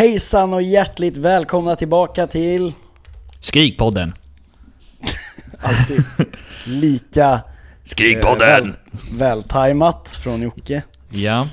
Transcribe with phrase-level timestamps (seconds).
[0.00, 2.72] Hejsan och hjärtligt välkomna tillbaka till
[3.40, 4.12] Skrikpodden.
[5.58, 6.04] alltid
[6.66, 7.40] lika
[7.84, 8.38] Skrikpodden!
[8.38, 8.72] väl,
[9.18, 10.82] vältajmat från Jocke.
[11.10, 11.48] Ja,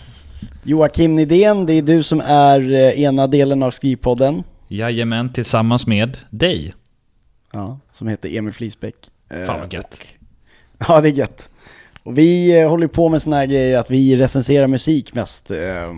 [0.64, 4.44] Joakim Nidén, det är du som är eh, ena delen av Skrivpodden.
[4.68, 6.74] jajamän tillsammans med dig.
[7.54, 8.96] Ja, som heter Emil Flisbäck.
[9.30, 10.00] Eh, Fan vad gött.
[10.88, 11.50] Ja, det är gött.
[12.04, 15.58] Och vi eh, håller på med såna här grejer att vi recenserar musik mest eh,
[15.60, 15.94] eh,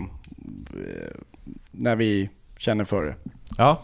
[1.70, 2.30] när vi
[2.60, 3.14] känner för det.
[3.58, 3.82] Ja,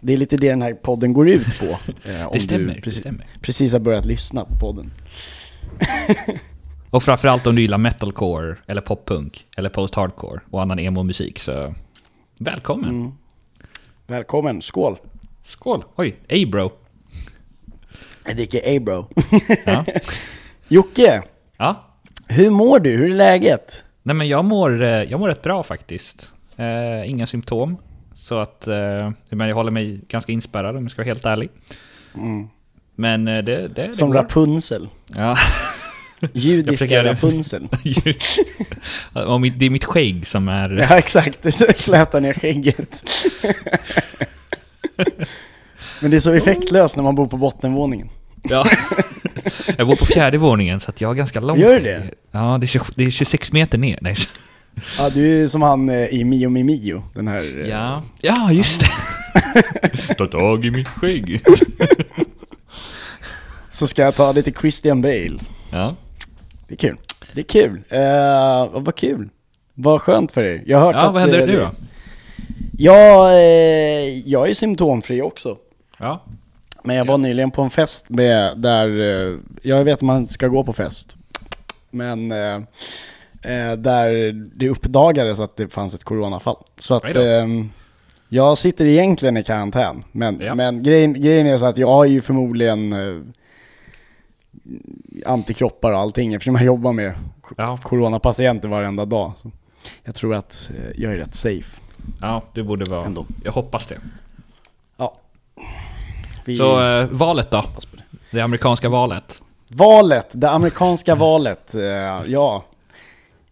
[0.00, 1.64] Det är lite det den här podden går ut på.
[2.08, 2.66] Eh, om det stämmer.
[2.68, 3.26] du Det precis, stämmer.
[3.40, 4.90] precis har börjat lyssna på podden.
[6.90, 11.74] Och framförallt om du gillar metalcore, eller poppunk, eller post-hardcore och annan emo-musik så
[12.40, 12.90] välkommen.
[12.90, 13.12] Mm.
[14.06, 14.96] Välkommen, skål!
[15.44, 15.84] Skål!
[15.96, 16.72] Oj, ey bro.
[18.26, 19.08] Jag dricker A-bro.
[19.66, 19.84] Ja.
[20.68, 21.22] Jocke,
[21.56, 21.84] ja.
[22.28, 22.90] hur mår du?
[22.90, 23.84] Hur är läget?
[24.02, 26.30] Nej men jag mår, eh, jag mår rätt bra faktiskt.
[26.58, 27.76] Eh, inga symptom.
[28.14, 31.48] Så att, eh, men jag håller mig ganska inspärrad om jag ska vara helt ärlig.
[32.96, 33.92] Men eh, det, det, det Mm.
[33.92, 34.18] Som går.
[34.18, 34.88] Rapunzel.
[35.06, 35.36] Ja.
[36.32, 37.68] Judiska Rapunzel.
[39.58, 40.70] Det är mitt skägg som är...
[40.90, 43.04] Ja exakt, så slätar ner skägget.
[46.00, 48.08] Men det är så effektlöst när man bor på bottenvåningen.
[48.42, 48.66] Ja.
[49.76, 51.84] Jag bor på fjärde våningen så att jag har ganska långt Gör skägg.
[51.84, 52.10] det?
[52.30, 53.98] Ja, det är, 20, det är 26 meter ner.
[54.02, 54.14] Nej.
[54.98, 57.60] Ja, du är som han eh, i Mio Mi Mio, den här...
[57.60, 60.14] eh, Ja, ja just det.
[60.18, 61.40] Ta tag i mitt skägg.
[63.70, 65.38] Så ska jag ta till Christian Bale.
[65.70, 65.96] Ja.
[66.68, 66.96] Det är kul.
[67.34, 67.76] Det är kul.
[67.92, 69.28] Uh, vad kul.
[69.74, 70.62] Vad skönt för er.
[70.66, 71.12] Jag har hört Ja, att...
[71.12, 71.70] vad händer eh, nu då?
[72.78, 75.56] Ja, eh, jag är symptomfri också.
[75.98, 76.24] Ja.
[76.82, 80.48] Men jag var nyligen på en fest med, där, eh, jag vet att man ska
[80.48, 81.16] gå på fest.
[81.90, 82.32] Men
[83.78, 86.56] där det uppdagades att det fanns ett coronafall.
[86.78, 87.20] Så att Oj då.
[87.20, 87.46] eh,
[88.28, 90.04] jag sitter egentligen i karantän.
[90.12, 90.54] Men, Ja.
[90.54, 93.22] men grejen, grejen är så att jag har ju förmodligen eh,
[95.26, 97.14] antikroppar och allting eftersom jag jobbar med
[97.56, 97.78] Ja.
[97.82, 99.32] coronapatienter varenda dag.
[99.42, 99.50] Så
[100.04, 101.80] jag tror att eh, jag är rätt safe.
[102.20, 103.04] ja, det borde vara...
[103.06, 103.26] Ändå.
[103.44, 103.98] Jag hoppas det.
[104.96, 105.14] Ja.
[106.44, 107.64] Vi- Så eh, valet då?
[108.30, 109.42] Det amerikanska valet.
[109.68, 111.82] Valet, det amerikanska valet, eh,
[112.26, 112.64] ja.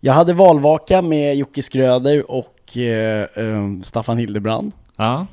[0.06, 4.72] Jag hade valvaka med Jocke Skröder och eh, eh, Staffan Hildebrand.
[4.96, 5.26] Ja.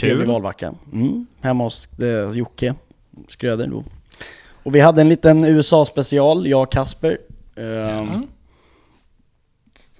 [0.00, 0.32] Trevlig Kul.
[0.32, 0.74] valvaka.
[0.92, 2.74] Mm, hemma hos eh, Jocke
[3.28, 3.84] Skröder då.
[4.62, 7.18] Och vi hade en liten USA-special, jag och Kasper.
[7.56, 8.22] Eh, Ja.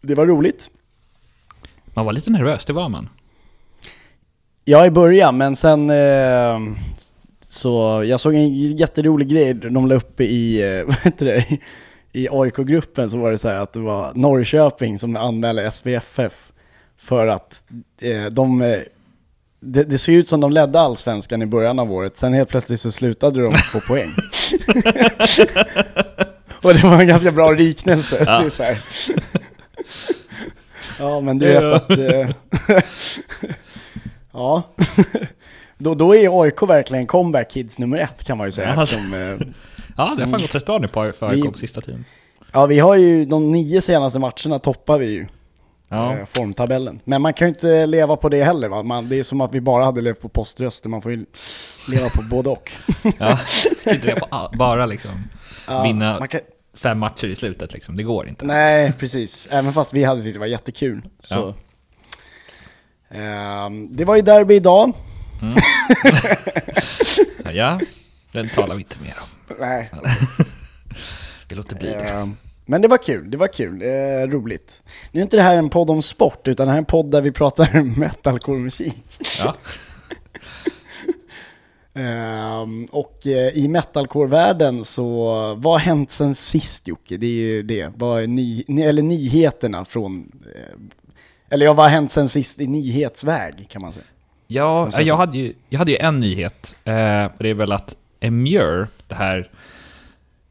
[0.01, 0.71] Det var roligt.
[1.87, 3.09] Man var lite nervös, det var man.
[4.65, 6.59] Ja, i början, men sen eh,
[7.41, 11.59] så jag såg en jätterolig grej de la upp i, eh, vad heter det,
[12.13, 16.53] i AIK-gruppen så var det så här att det var Norrköping som anmälde SVFF
[16.97, 17.63] för att
[18.01, 18.79] eh, de, eh,
[19.61, 22.81] det, det såg ut som de ledde allsvenskan i början av året, sen helt plötsligt
[22.81, 24.09] så slutade de få poäng.
[26.63, 28.25] Och det var en ganska bra liknelse.
[28.27, 28.39] Ja.
[28.43, 28.79] Det är.
[30.99, 31.75] Ja, men du vet Ja.
[31.75, 31.91] att...
[31.91, 32.31] Eh,
[34.33, 34.63] ja.
[35.79, 38.75] Då, då är AIK verkligen comeback kids nummer ett kan man ju säga.
[38.77, 38.87] Ja.
[38.87, 39.47] Som, eh,
[40.01, 42.05] Ja, det har fan gått rätt bra nu på AIK på sista tiden.
[42.53, 45.27] ja, vi har ju de nio senaste matcherna toppar vi ju
[45.89, 46.17] Ja.
[46.17, 47.01] eh, formtabellen.
[47.05, 48.83] Men man kan ju inte leva på det heller va?
[48.83, 51.27] Man, det är som att vi bara hade levt på poströster, man får ju
[51.89, 52.73] leva på både och.
[53.19, 53.37] ja.
[53.81, 55.11] Ska inte leva på bara liksom
[55.69, 56.41] Ja, vinna kan,
[56.75, 57.97] fem matcher i slutet liksom.
[57.97, 58.45] Det går inte.
[58.45, 59.49] nej, precis.
[59.51, 61.03] Även fast vi hade tyckt det var jättekul.
[61.23, 61.35] Så.
[61.35, 61.55] Ja.
[63.19, 64.93] Ehm, det var ju derby idag.
[67.55, 67.81] Ja,
[68.33, 69.29] den talar vi inte mer om.
[69.59, 69.91] Nej.
[71.49, 71.95] Vi låter bli det.
[72.11, 72.29] Eh,
[72.67, 74.83] Men det var kul, det var kul, eh, roligt.
[75.13, 77.11] Nu är inte det här en podd om sport, utan det här är en podd
[77.11, 79.05] där vi pratar metalcore-musik.
[79.45, 79.57] Ja.
[81.95, 85.25] Ehm, och eh, i metalcore-världen så,
[85.55, 87.17] vad har hänt sen sist Jocke?
[87.17, 90.75] Det är ju det, vad är ny, ny, eller nyheterna från, eh,
[91.51, 94.07] eller ja, vad har hänt sen sist i nyhetsväg kan man säga?
[94.47, 96.75] Ja, så- jag hade, ju, jag hade ju en nyhet.
[96.85, 96.93] Eh,
[97.39, 99.51] det är väl att Emure, det här,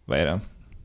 [0.06, 0.40] vad är det?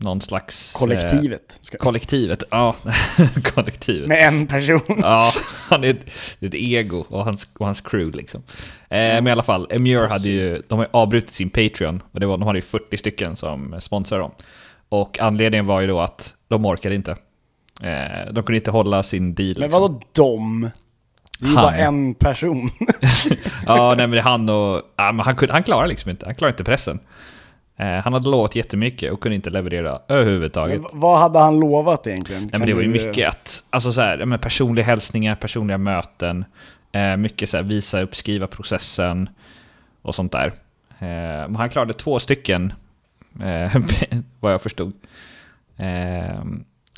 [0.04, 0.74] någon slags...
[0.74, 1.58] eh, Kollektivet.
[1.60, 2.76] Ska- kollektivet, ja.
[3.54, 4.08] kollektivet.
[4.08, 4.80] Med en person.
[5.02, 5.32] Ja,
[5.68, 6.06] han är ett,
[6.40, 8.42] ett ego och hans, och hans crew liksom.
[8.88, 12.26] Eh, men i alla fall, Emure hade ju, de har avbrutit sin Patreon och det
[12.26, 14.32] var, de hade ju 40 stycken som sponsrade dem.
[14.88, 17.16] Och anledningen var ju då att de orkade inte.
[17.82, 19.54] Eh, de kunde inte hålla sin deal.
[19.58, 19.82] Men liksom.
[19.82, 20.70] vadå dom?
[21.38, 22.70] Det är ju bara en person.
[23.66, 24.82] Ja, nej men det är han och...
[24.96, 27.00] Ja, han, kunde, han klarar liksom inte, han klarar inte pressen.
[27.76, 30.82] Eh, han hade lovat jättemycket och kunde inte leverera överhuvudtaget.
[30.92, 32.42] Men vad hade han lovat egentligen?
[32.42, 36.44] Nej, men det var ju mycket att, alltså så här, men personliga hälsningar, personliga möten,
[36.92, 39.28] eh, mycket så här, visa upp, skriva processen
[40.02, 40.46] och sånt där.
[40.98, 42.72] Eh, men han klarade två stycken,
[44.40, 44.92] vad jag förstod.
[45.76, 46.44] Eh,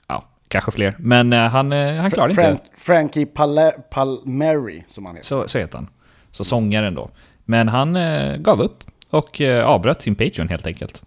[0.06, 2.80] ja, kanske fler, men han, han klarade Frank, inte.
[2.80, 5.26] Frankie Pale- Palmieri, som han heter.
[5.26, 5.88] Så, så heter han.
[6.30, 7.10] Så sångaren då.
[7.44, 7.98] Men han
[8.42, 8.84] gav upp
[9.16, 11.02] och eh, avbröt sin Patreon helt enkelt.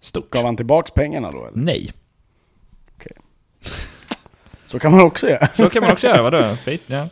[0.00, 0.30] Stort.
[0.30, 1.50] Gav han tillbaks pengarna då eller?
[1.58, 1.92] Nej.
[4.66, 5.48] Så kan man också göra.
[5.54, 6.56] Så kan man också göra, vadå?
[6.86, 7.08] Ja.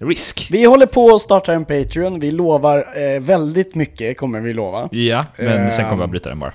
[0.00, 0.48] Risk.
[0.50, 4.88] Vi håller på att starta en Patreon, vi lovar eh, väldigt mycket kommer vi lova.
[4.92, 6.00] Ja, men sen kommer Ehm.
[6.00, 6.52] jag bryta den bara.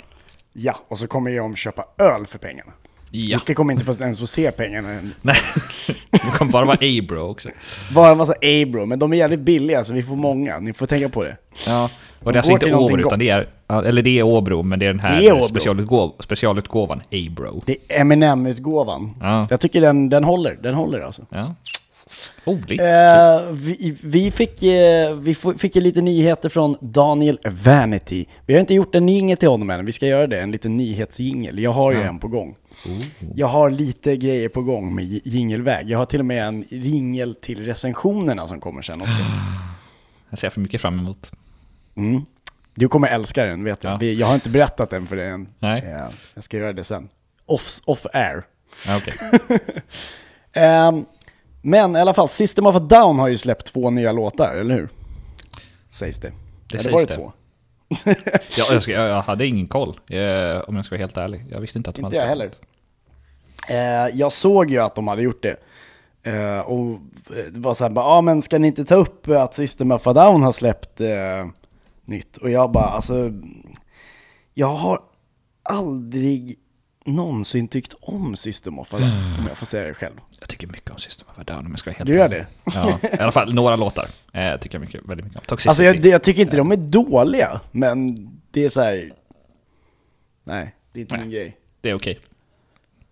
[0.54, 2.72] Ja, och så kommer jag köpa öl för pengarna.
[3.12, 3.38] Ja.
[3.48, 5.13] Micke kommer inte ens få se pengarna än.
[5.22, 5.36] Nej,
[6.12, 7.50] det kommer bara vara Abro också.
[7.96, 10.86] Bara en massa Abro, men de är jävligt billiga så vi får många, ni får
[10.86, 11.38] tänka på det.
[11.68, 11.89] Ja.
[12.24, 14.80] Och det är alltså inte Åbro, utan det är, ja, eller det är Åbro, men
[14.80, 17.62] det är den här är specialutgåv, specialutgåvan, Abro.
[17.66, 19.16] Det är Eminem-utgåvan.
[19.22, 19.48] Ja.
[19.50, 21.25] Jag tycker den, den håller, den håller alltså.
[21.30, 21.56] Ja.
[22.46, 22.81] Roligt.
[22.81, 28.25] Eh, vi, vi, fick, eh, vi f- fick ju lite nyheter från Daniel Vanity.
[28.46, 30.78] Vi har inte gjort en jingel till honom än, vi ska göra det, en liten
[30.78, 31.60] nyhetsjingel.
[31.60, 32.56] Jag har ju en på gång.
[33.36, 35.90] Jag har lite grejer på gång med jingelväg.
[35.90, 39.14] Jag har till och med en ringel till recensionerna som kommer sen också.
[40.30, 41.31] Jag ser för mycket fram emot.
[41.95, 42.22] Mm.
[42.75, 44.04] Du kommer älska den, vet jag.
[44.04, 44.06] Ja.
[44.07, 45.48] Jag har inte berättat den för dig än.
[45.60, 45.81] Nej.
[45.86, 47.10] Eh, Jag ska göra det sen.
[47.45, 48.44] Off, off air.
[48.88, 49.13] Ja, okej.
[50.54, 51.06] Ehm,
[51.62, 54.75] men i alla fall, System of a Down har ju släppt två nya låtar, eller
[54.75, 54.90] hur?
[55.90, 56.31] Sägs det.
[56.68, 57.16] Det Eller sägs var det det.
[57.16, 57.31] två?
[58.57, 60.19] Ja, jag, ska, jag hade ingen koll, eh,
[60.68, 61.46] om jag ska vara helt ärlig.
[61.50, 62.60] Jag visste inte att de Inte hade jag släppt.
[63.68, 64.06] heller.
[64.10, 65.56] Eh, jag såg ju att de hade gjort det.
[66.31, 67.00] Eh, och
[67.51, 70.13] det var såhär, ja ah, men ska ni inte ta upp att System of a
[70.13, 71.48] Down har släppt eh,
[72.05, 72.38] nytt?
[72.38, 73.31] Och jag bara, alltså,
[74.53, 75.00] jag har
[75.63, 76.59] aldrig
[77.05, 80.15] någonsin tyckt om System of a Down, om jag får säga det själv.
[80.39, 82.29] Jag tycker mycket om System of a Down om jag ska vara helt Du gör
[82.29, 82.47] det?
[82.65, 85.45] Ja, i alla fall några låtar eh, tycker jag mycket, väldigt mycket om.
[85.45, 85.69] Toxicity.
[85.69, 88.15] Alltså jag, det- jag tycker inte de är dåliga, men
[88.51, 89.13] det är så här.
[90.44, 91.23] Nej, det är inte Nej.
[91.25, 91.57] min grej.
[91.81, 92.19] Det är okej.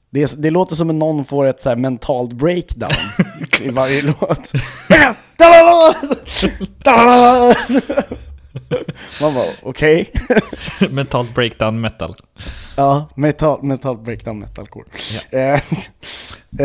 [0.10, 2.92] Det, är, det låter som om någon får ett så här mentalt breakdown
[3.62, 4.52] i varje låt.
[9.22, 10.12] Man bara, okej.
[10.90, 12.16] Mentalt breakdown metal.
[12.78, 14.86] Ja, metal, metal breakdown metalcore.
[15.32, 15.62] Eh,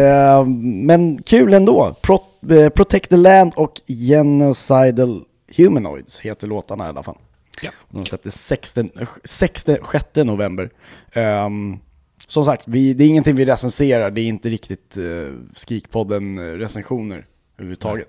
[0.03, 0.45] eh,
[0.85, 1.97] men kul ändå.
[2.03, 5.25] Pro, eh, Protect the Land och Genocidal
[5.57, 7.19] Humanoids heter låtarna i alla fall.
[7.63, 7.71] Ja.
[7.89, 8.91] De släpptes 16,
[9.25, 10.71] 16, 6 november.
[11.13, 11.79] Ehm,
[12.27, 18.09] som sagt, vi, det är ingenting vi recenserar, det är inte riktigt uh, Skrikpodden-recensioner överhuvudtaget.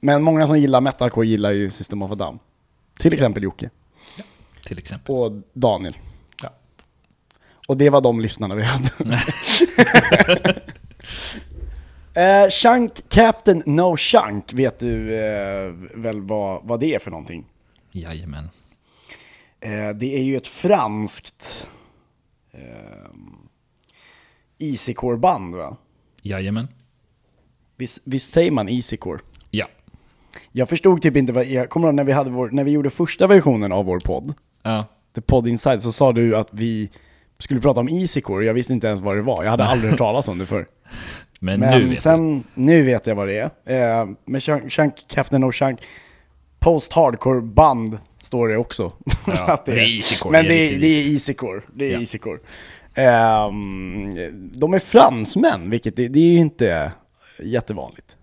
[0.00, 2.38] Men många som gillar metalcore gillar ju System of a Down.
[2.98, 3.70] Till exempel Jocke
[4.64, 5.14] Till exempel.
[5.14, 5.96] och Daniel.
[6.42, 6.54] Ja.
[7.68, 8.90] Och det var de lyssnarna vi hade.
[12.14, 17.44] Eh, Chunk Captain No Chunk, vet du eh, väl vad, vad det är för någonting?
[17.92, 18.50] Jajamän.
[19.60, 21.68] Eh, det är ju ett franskt
[22.52, 23.10] eh,
[24.58, 25.76] Easycore-band va?
[26.22, 26.68] Jajamän.
[27.76, 29.20] Visst, visst säger man Easycore?
[30.56, 30.60] Ja.
[30.60, 32.90] Jag förstod typ inte vad, jag kommer ihåg när vi, hade vår, när vi gjorde
[32.90, 34.84] första versionen av vår podd, Ja.
[35.14, 36.90] The Pod Inside, så sa du att vi
[37.38, 39.98] skulle prata om Easycore, jag visste inte ens vad det var, jag hade aldrig hört
[39.98, 40.66] talas om det förr.
[41.40, 44.00] Men, Men nu vet sen, nu vet jag vad det är.
[44.00, 45.80] Eh, med Chunk, Chunk, Captain och Chunk,
[46.58, 48.92] post-hardcore band står det också.
[49.26, 51.60] Ja, Att det är easycore, Men det är det är, riktigt det är easycore.
[51.74, 51.98] Det är Ja.
[51.98, 52.38] easycore.
[52.94, 56.92] Ehm, de är fransmän, vilket det, det är ju inte
[57.42, 58.16] jättevanligt.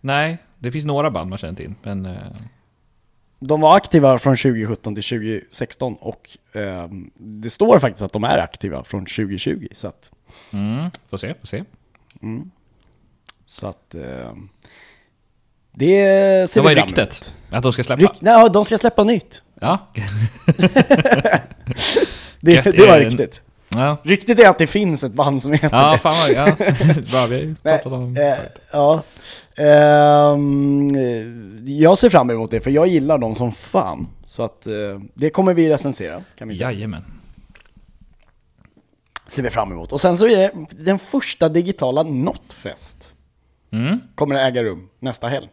[0.00, 2.06] Nej, det finns några band man känner till, men...
[2.06, 2.12] eh,
[3.38, 8.38] De var aktiva från 2017 till 2016 och ehm, det står faktiskt att de är
[8.38, 9.68] aktiva från 2020.
[9.72, 10.12] Så att,
[10.52, 11.64] Mm, får se, får se.
[13.46, 14.48] så att ehm,
[15.72, 16.98] det ser Det var vi fram emot.
[16.98, 18.02] ryktet, att de ska släppa.
[18.02, 19.42] Ryk, nej, de ska släppa nytt.
[19.60, 19.78] Ja.
[22.40, 23.42] Det, det var eh, riktigt.
[23.76, 25.98] Ja, Riktigt är att det finns ett band som heter ja det.
[25.98, 26.30] fan vad...
[26.30, 26.56] Ja.
[27.12, 28.16] Bra, vi pratat om...
[28.16, 28.34] eh,
[28.72, 29.02] ja.
[29.56, 30.36] Eh,
[31.72, 34.08] jag ser fram emot det, för jag gillar dem som fan.
[34.26, 34.72] Så att eh,
[35.14, 36.72] det kommer vi recensera, kan vi säga.
[36.72, 37.04] Jajamän.
[39.26, 39.92] Ser vi fram emot.
[39.92, 43.14] Och sen så är det den första digitala Notfest.
[43.72, 44.00] Mm.
[44.14, 45.48] Kommer att äga rum nästa helg.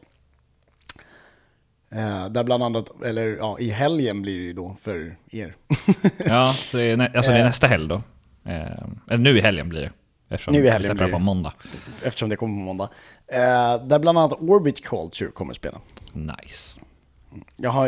[1.91, 5.55] Eh, där bland annat, eller ja, i helgen blir det ju då för er.
[6.25, 8.01] Ja, så det är, alltså det är nästa helg då.
[8.45, 9.91] Eh, nu i helgen blir det.
[10.29, 11.53] Eftersom Nu i helgen blir det på måndag.
[12.03, 12.89] Eftersom det kommer på måndag.
[13.27, 15.81] Eh, där bland annat Orbit Culture kommer att spela.
[16.13, 16.79] Nice.
[17.55, 17.87] Jag har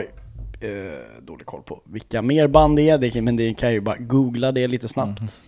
[0.62, 3.98] eh, dålig koll på vilka mer band det är, men det kan jag ju bara
[3.98, 5.44] googla det lite snabbt.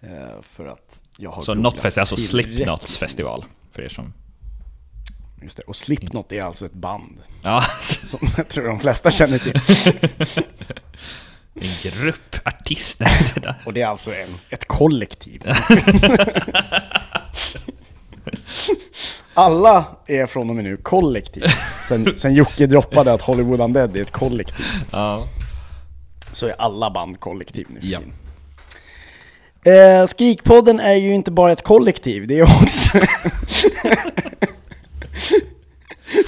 [0.00, 2.16] Eh, för att jag har Så Notfest är alltså.
[2.16, 3.44] Slipknots festival.
[3.72, 4.12] För er som...
[5.42, 5.62] Just det.
[5.62, 7.20] Och Slipknot är alltså ett band.
[7.42, 9.54] Ja, Som jag tror de flesta känner till.
[11.60, 13.08] en grupp artister.
[13.34, 13.54] Det där.
[13.66, 15.42] Och det är alltså en, ett kollektiv.
[19.34, 21.44] Alla är från och med nu kollektiv.
[21.88, 24.64] Sen, sen Jocke droppade att Hollywood Undead är ett kollektiv.
[24.92, 25.26] Ja.
[26.32, 27.98] Så är alla band kollektiv nu för Ja.
[27.98, 28.12] tiden.
[30.00, 32.98] Eh, Skrikpodden är ju inte bara ett kollektiv, det är också...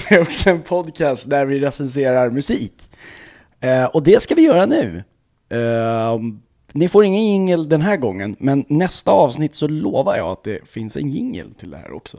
[0.09, 2.73] det är också en podcast där vi recenserar musik.
[3.61, 5.03] Eh, och det ska vi göra nu.
[5.53, 6.19] Eh,
[6.71, 10.67] ni får ingen jingel den här gången, men nästa avsnitt så lovar jag att det
[10.69, 12.17] finns en jingel till det här också.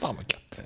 [0.00, 0.62] Fan vad gött.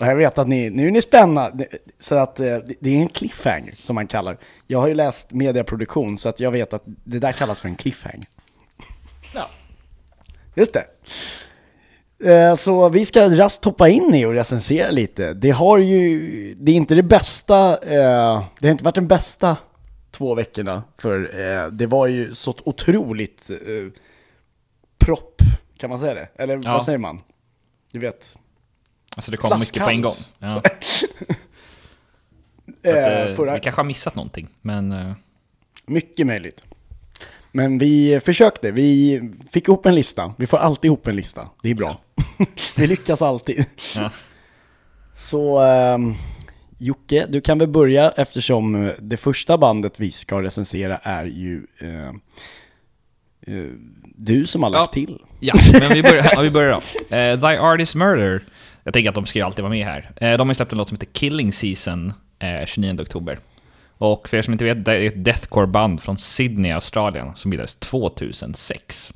[0.00, 1.50] Och jag vet att ni, nu är ni spänna,
[1.98, 4.38] så att eh, det- är en cliffhanger som man kallar.
[4.66, 7.74] Jag har ju läst mediaproduktion så att jag vet att det där kallas för en
[7.76, 8.26] cliffhanger.
[9.34, 9.48] Ja.
[10.54, 10.84] Just det.
[12.32, 15.32] Eh, Så vi ska raskt hoppa in i och recensera lite.
[15.34, 19.56] Det har ju, det är inte det bästa, eh, det har inte varit den bästa
[20.12, 20.82] två veckorna.
[20.98, 23.92] För eh, det var ju så otroligt eh,
[24.98, 25.40] propp,
[25.78, 26.28] kan man säga det?
[26.36, 26.72] Eller Ja.
[26.72, 27.20] vad säger man?
[27.92, 28.38] Du vet.
[29.16, 30.12] Alltså det kom mycket på en gång.
[30.12, 30.32] Flaskhals.
[30.38, 30.50] Ja.
[30.50, 30.58] Så
[31.30, 31.38] att,
[32.84, 32.94] Eh,
[33.28, 34.92] eh, förra, Vi kanske har missat någonting, men...
[34.92, 35.12] eh,
[35.86, 36.64] Mycket möjligt.
[37.52, 40.34] Men vi försökte, vi fick ihop en lista.
[40.38, 42.00] Vi får alltid ihop en lista, det är bra.
[42.76, 43.64] vi lyckas alltid.
[43.96, 44.10] Ja.
[45.12, 46.14] Så ehm,
[46.82, 51.66] Jocke, du kan väl börja eftersom eh, det första bandet vi ska recensera är ju
[51.78, 52.08] eh,
[53.56, 53.64] eh,
[54.16, 54.86] du som har lagt Ja.
[54.92, 55.18] till.
[55.40, 56.70] Ja, men vi börjar, ja, vi börjar
[57.10, 57.16] då.
[57.16, 58.44] Eh, Thy Artist Murder.
[58.84, 60.10] Jag tänker att de ska ju alltid vara med här.
[60.16, 63.38] Eh, de har släppt en låt som heter Killing Season eh, 29 oktober.
[63.98, 67.76] Och för er som inte vet, det är ett deathcore-band från Sydney, Australien, som bildades
[67.76, 69.12] 2006.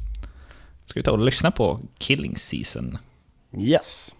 [0.86, 2.98] Ska vi ta och lyssna på Killing Season?
[3.58, 4.14] Yes.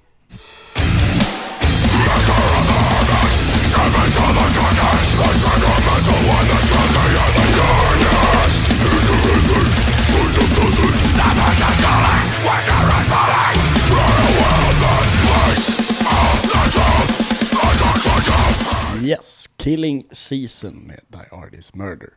[19.07, 22.13] Yes, Killing Season med Die Artist Murder.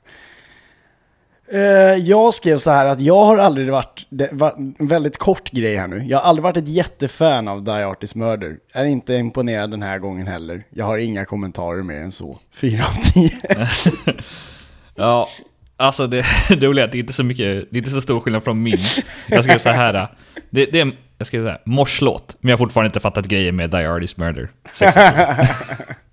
[1.51, 1.60] Eh,
[1.96, 5.75] jag skrev så här att jag har aldrig varit, det var en väldigt kort grej
[5.75, 6.03] här nu.
[6.08, 8.58] Jag har aldrig varit ett jättefan av Die Artist Murder.
[8.74, 10.63] Är inte imponerad den här gången heller.
[10.70, 12.38] Jag har inga kommentarer mer än så.
[12.53, 13.32] Fyra av tio.
[14.96, 15.27] Ja,
[15.77, 18.01] alltså det, det roliga är att det är inte så mycket, det är inte så
[18.01, 18.77] stor skillnad från min.
[19.27, 20.08] Jag skrev så här.
[20.50, 23.56] Det, det är, jag skrev så här, morslåt, men jag har fortfarande inte fattat grejen
[23.56, 24.50] med Die Artist Murder.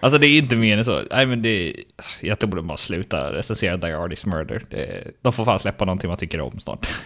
[0.00, 1.02] Alltså det är inte mer än så.
[1.10, 1.74] Nej men det
[2.20, 4.62] jag tror de bara sluta recensera Die Artist Murder.
[4.70, 6.88] Det, de får fan släppa någonting man tycker om snart.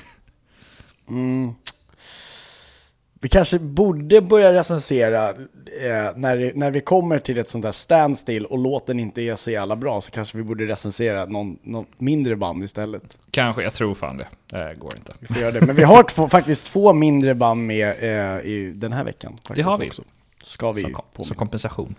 [3.25, 8.45] Vi kanske borde börja recensera eh, när, när vi kommer till ett sånt där standstill
[8.47, 12.37] och låten inte är så jävla bra så kanske vi borde recensera någon, någon mindre
[12.37, 13.19] band istället.
[13.31, 14.29] Kanske, jag tror fan det.
[14.47, 15.13] Det går inte.
[15.19, 15.67] Vi får göra det.
[15.67, 19.37] Men vi har två, faktiskt två mindre band med eh, i den här veckan.
[19.55, 19.89] Det har vi.
[19.89, 20.03] Också.
[20.43, 21.95] Ska vi ju kom, som kompensation.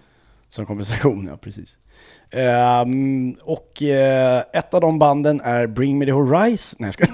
[0.56, 1.78] Som kompensation, ja precis.
[2.32, 6.78] Ehm, och eh, ett av de banden är Bring Me The Horizon.
[6.80, 7.06] Nej, jag ska...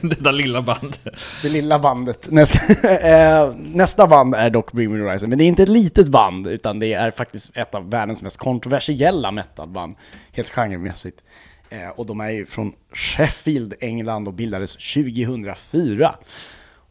[0.08, 1.00] det där lilla bandet.
[1.42, 2.26] Det lilla bandet.
[2.30, 2.88] Nej, ska...
[2.88, 6.08] Eh, nästa band är dock Bring Me The Horizon, men det är inte ett litet
[6.08, 9.94] band, utan det är faktiskt ett av världens mest kontroversiella metalband,
[10.32, 11.22] helt genremässigt.
[11.70, 16.14] Eh, och de är ju från Sheffield, England och bildades 2004.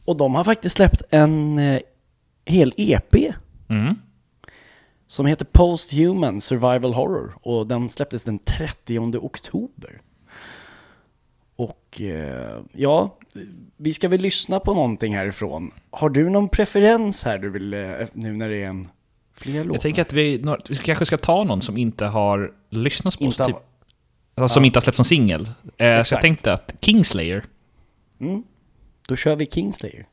[0.05, 1.79] Och de har faktiskt släppt en eh,
[2.45, 3.15] hel EP
[3.69, 3.95] Mm.
[5.09, 10.01] Som heter Post-Human Survival Horror och den släpptes den 30 oktober.
[11.55, 13.17] Och eh, ja,
[13.77, 15.71] vi ska väl lyssna på någonting härifrån.
[15.91, 17.79] Har du någon preferens här du vill, eh,
[18.13, 18.87] nu när det är en
[19.33, 19.75] fler låtar?
[19.75, 20.37] Jag tänker att vi,
[20.69, 23.55] vi kanske ska ta någon som inte har lyssnats på, Inte typ,
[24.35, 25.49] alltså, som inte har släppts som singel.
[25.77, 27.43] Eh, så jag tänkte att Kingslayer,
[28.21, 28.43] Mm.
[29.07, 30.05] Då kör vi Kingslayer.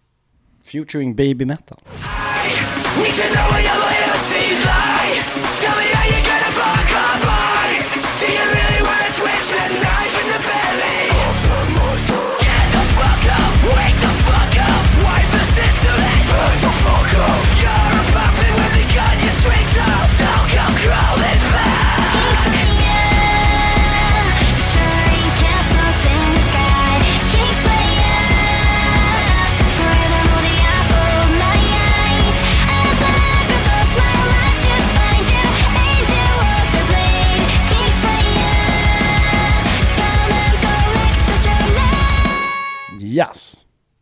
[0.65, 1.79] Featuring Baby Metal.
[2.99, 4.06] Need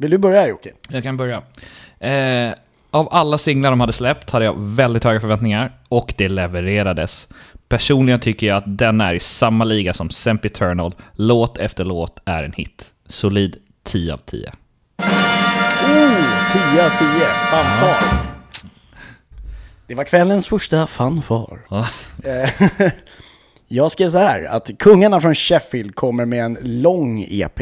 [0.05, 0.73] Vill du börja Jocke?
[0.89, 1.43] Jag kan börja.
[1.99, 2.55] Eh,
[2.91, 7.29] av alla singlar de hade släppt hade jag väldigt höga förväntningar och det levererades.
[7.69, 10.95] Personligen tycker jag att den är i samma liga som Sempiternal.
[11.13, 12.93] Låt efter låt är en hit.
[13.09, 14.53] Solid 10 av 10.
[14.99, 15.05] Oh,
[16.73, 17.27] 10 av 10.
[17.51, 18.05] Fanfar.
[19.87, 21.61] Det var kvällens första fanfar.
[21.69, 21.87] Ja.
[22.25, 22.51] Eh,
[23.69, 27.61] Jag skrev så här, att kungarna från Sheffield kommer med en lång EP.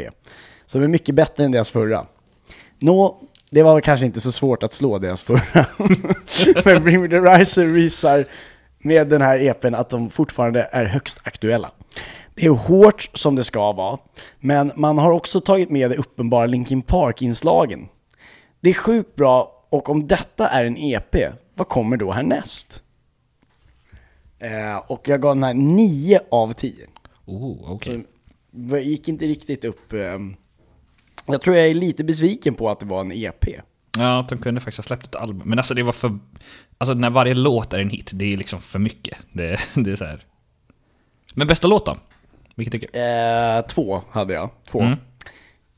[0.66, 2.06] Som är mycket bättre än deras förra.
[2.82, 3.18] Nå,
[3.50, 5.66] det var kanske inte så svårt att slå deras förra.
[6.64, 8.24] Men Bring Me The Riser visar
[8.78, 11.70] med den här EPn att de fortfarande är högst aktuella.
[12.34, 13.98] Det är hårt som det ska vara,
[14.40, 17.88] men man har också tagit med det uppenbara Linkin Park-inslagen.
[18.60, 21.16] Det är sjukt bra, och om detta är en EP,
[21.54, 22.82] vad kommer då härnäst?
[24.38, 26.86] Eh, och jag gav den här 9 av 10.
[27.26, 28.04] Oh, okej.
[28.50, 29.92] Det gick inte riktigt upp.
[29.92, 30.36] ehm.
[31.26, 33.44] Jag tror jag är lite besviken på att det var en EP.
[33.98, 35.42] Ja, de kunde faktiskt ha släppt ett album.
[35.48, 36.18] Men alltså det var för...
[36.78, 39.18] Alltså när varje låt är en hit, det är liksom för mycket.
[39.32, 40.20] Det, det är så här.
[41.34, 41.96] Men bästa låt då?
[42.54, 42.98] Vilket tycker du?
[42.98, 44.50] Eh, två hade jag.
[44.68, 44.80] Två.
[44.80, 44.98] Mm.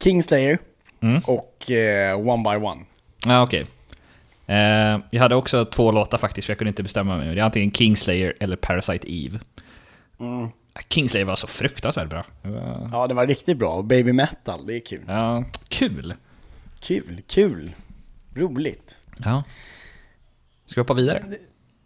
[0.02, 0.58] Kingslayer
[1.00, 1.20] Mm.
[1.26, 2.84] och eh, One by One.
[3.26, 3.64] Ja, okej.
[4.46, 7.34] Eh, jag hade också två låtar faktiskt, för jag kunde inte bestämma mig.
[7.34, 9.40] Det är antingen Kingslayer eller Parasite Eve.
[10.20, 10.48] Mm.
[10.74, 12.24] Ja, Kingslayer var så fruktansvärt bra.
[12.42, 13.74] Var- Ja, det var riktigt bra.
[13.74, 15.00] Och Baby Metal, det är kul.
[15.08, 16.14] Ja, kul.
[16.80, 17.72] Kul, kul.
[18.34, 18.96] Roligt.
[19.24, 19.42] Ja.
[20.66, 21.22] Ska vi hoppa vidare?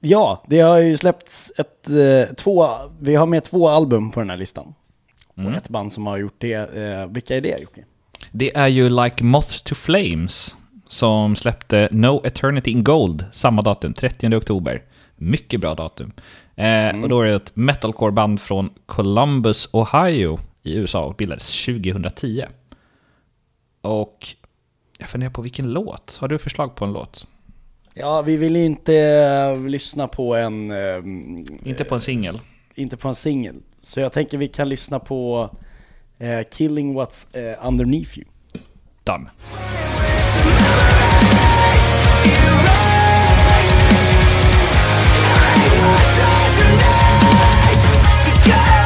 [0.00, 2.68] Ja, det har ju släppts ett, eh, två,
[3.00, 4.74] vi har med två album på den här listan.
[5.36, 5.50] Mm.
[5.50, 6.52] Och ett band som har gjort det.
[6.76, 7.84] Eh, vilka är det Jocke?
[8.32, 10.56] Det är ju Like Moths to Flames
[10.88, 14.82] som släppte No Eternity in Gold samma datum, 30 oktober.
[15.16, 16.12] Mycket bra datum.
[16.58, 22.44] Eh, Och då är det ett metalcore-band från Columbus, Ohio i USA och bildades 2010.
[23.80, 24.26] Och
[24.98, 26.16] jag funderar på vilken låt.
[26.20, 27.26] Har du förslag på en låt?
[27.94, 32.40] Ja, vi vill ju inte eh, lyssna på en, eh, Inte på en singel.
[32.74, 33.56] inte på en singel.
[33.80, 35.50] Så jag tänker vi kan lyssna på
[36.18, 38.28] eh, Killing What's eh, Underneath You.
[39.04, 39.30] Done.
[48.50, 48.77] Eh,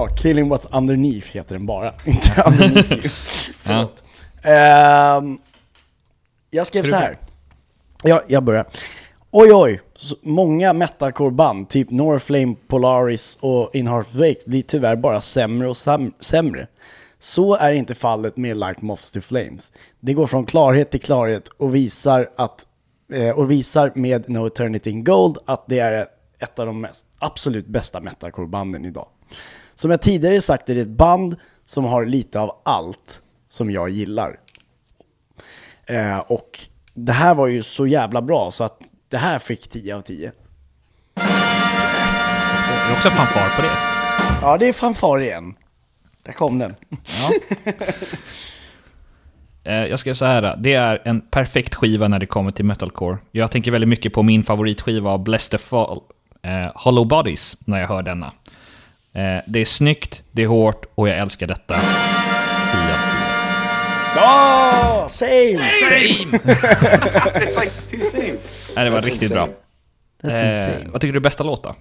[0.00, 3.08] ja, Killing What's Underneath heter den bara, inte Underneath You.
[3.58, 4.04] Förlåt.
[4.42, 5.38] Ehm,
[6.50, 7.18] jag skrev så här.
[8.02, 8.66] Ja, jag börjar.
[9.30, 15.20] Oj oj, så många metalcore-band, typ Norflame, Polaris och In Heart Wake, blir tyvärr bara
[15.20, 15.76] sämre och
[16.20, 16.66] sämre.
[17.18, 19.72] Så är inte fallet med Like Moths to Flames.
[20.00, 22.66] Det går från klarhet till klarhet och visar, att,
[23.12, 26.06] eh, och visar med No Eternity in Gold att det är
[26.38, 29.06] ett av de mest, absolut bästa metalcore-banden idag.
[29.80, 33.90] Som jag tidigare sagt är det ett band som har lite av allt som jag
[33.90, 34.36] gillar.
[35.86, 36.60] Eh, och
[36.94, 40.32] det här var ju så jävla bra så att det här fick 10 av 10.
[41.14, 41.22] Det
[42.88, 43.70] är också fanfar på det.
[44.42, 45.54] Ja, det är fanfar igen.
[46.22, 46.74] Där kom den.
[49.64, 53.18] Eh, Jag skrev så här, det är en perfekt skiva när det kommer till metalcore.
[53.32, 56.00] Jag tänker väldigt mycket på min favoritskiva av Bless the Fall,
[56.42, 58.32] eh, Hollow Bodies, när jag hör denna.
[59.12, 61.74] Eh, det är snyggt, det är hårt och jag älskar detta.
[61.74, 63.20] 10 av 10.
[64.16, 65.56] Ja, same!
[65.88, 66.38] Same!
[66.38, 68.36] It's like two same.
[68.76, 69.46] Nej, det var That's riktigt insane.
[70.22, 70.30] bra.
[70.30, 71.74] Eh, vad tycker du är bästa låt då?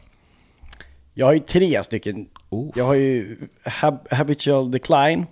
[1.13, 2.27] Jag har ju tre stycken.
[2.49, 2.71] Oh.
[2.75, 5.25] Jag har ju Hab Habitual Decline,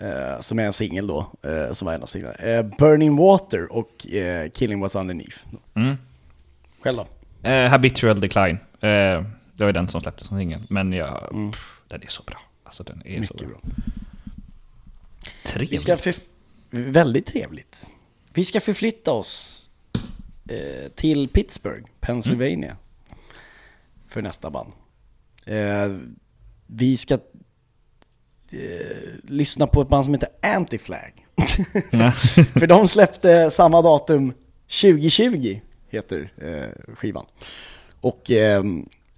[0.00, 2.34] eh, som är en singel då, eh, som var en av singlarna.
[2.36, 5.38] Eh, Burning Water och eh, Killing What's Underneath.
[5.76, 5.96] Mm.
[6.82, 6.96] Själv
[7.42, 7.48] då?
[7.50, 8.58] Eh, Habitual Decline.
[9.58, 10.62] Det var ju den som släpptes som singel.
[10.70, 12.40] Men jag, pff, den är så bra.
[12.64, 13.46] Alltså den är så Mycket bra.
[13.48, 13.60] bra.
[15.44, 15.72] Trevligt.
[15.72, 16.28] Vi ska förf-
[16.70, 17.86] väldigt trevligt.
[18.32, 19.64] Vi ska förflytta oss
[20.48, 22.76] eh, till Pittsburgh, Pennsylvania.
[24.08, 24.72] För nästa band.
[25.44, 25.96] Eh,
[26.66, 27.20] vi ska eh,
[29.22, 31.12] lyssna på ett band som heter Anti-Flag.
[32.58, 34.32] För de släppte samma datum
[34.82, 37.26] 2020, heter eh, skivan.
[38.00, 38.62] Och eh,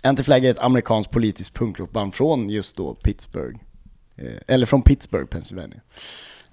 [0.02, 3.58] Anti-Flag är ett amerikanskt politiskt punkrockband från just då Pittsburgh.
[4.16, 5.80] Eh, eller från Pittsburgh, Pennsylvania.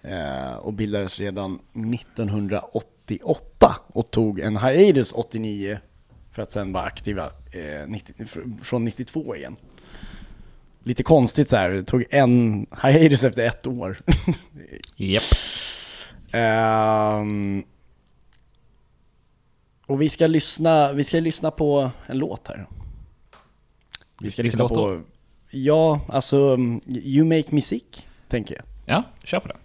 [0.02, 5.80] Eh, och bildades redan 1988 och tog en hiatus 89
[6.32, 9.56] för att sen vara aktiva eh, 90, fr- från 92 igen.
[10.84, 13.98] Lite konstigt här, det tog en hiatus efter ett år.
[14.96, 15.24] Japp.
[16.32, 17.64] Ehm,
[19.86, 22.68] och vi ska lyssna, vi ska lyssna på en låt här.
[24.20, 25.02] Vi ska lyssna på,
[25.52, 28.64] ja, alltså um, You Make Me Sick, tänker jag.
[28.86, 29.56] Ja, kör på det.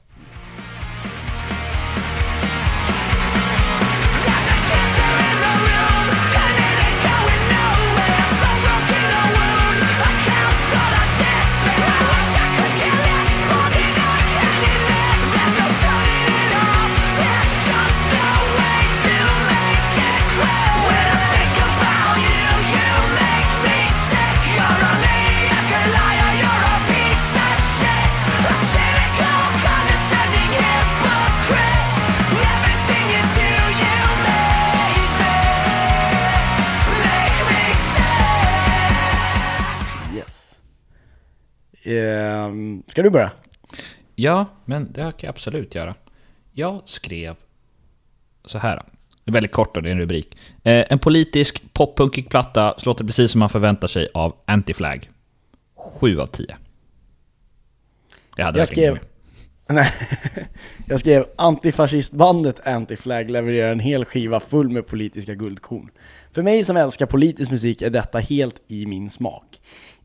[42.93, 43.31] Ska du börja?
[44.15, 45.95] Ja, men det kan jag absolut göra.
[46.53, 47.37] Jag skrev
[48.45, 48.83] så här.
[49.25, 50.37] Väldigt kort och det är en rubrik.
[50.63, 55.11] Eh, en politisk poppunkig platta så låter precis som man förväntar sig av Anti-Flag.
[55.75, 56.57] 7 av 10.
[58.37, 58.99] Jag hade Jag skrev,
[59.67, 59.91] nej,
[60.87, 65.91] jag skrev antifascistbandet Anti-Flag levererar en hel skiva full med politiska guldkorn.
[66.33, 69.61] För mig som älskar politisk musik är detta helt i min smak.